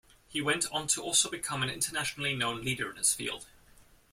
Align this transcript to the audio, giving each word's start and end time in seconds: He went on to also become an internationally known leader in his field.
He 0.27 0.41
went 0.41 0.65
on 0.71 0.87
to 0.87 1.01
also 1.03 1.29
become 1.29 1.61
an 1.61 1.69
internationally 1.69 2.33
known 2.35 2.63
leader 2.63 2.89
in 2.89 2.95
his 2.97 3.13
field. 3.13 3.45